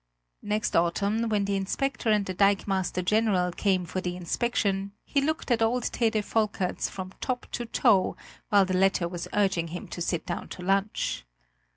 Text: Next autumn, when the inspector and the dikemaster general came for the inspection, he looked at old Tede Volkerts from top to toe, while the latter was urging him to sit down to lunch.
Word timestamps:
Next 0.41 0.75
autumn, 0.75 1.29
when 1.29 1.45
the 1.45 1.55
inspector 1.55 2.09
and 2.09 2.25
the 2.25 2.33
dikemaster 2.33 3.03
general 3.05 3.51
came 3.51 3.85
for 3.85 4.01
the 4.01 4.15
inspection, 4.15 4.93
he 5.05 5.21
looked 5.21 5.51
at 5.51 5.61
old 5.61 5.83
Tede 5.91 6.23
Volkerts 6.25 6.89
from 6.89 7.13
top 7.21 7.45
to 7.51 7.67
toe, 7.67 8.17
while 8.49 8.65
the 8.65 8.73
latter 8.75 9.07
was 9.07 9.27
urging 9.31 9.67
him 9.67 9.87
to 9.89 10.01
sit 10.01 10.25
down 10.25 10.47
to 10.47 10.63
lunch. 10.63 11.23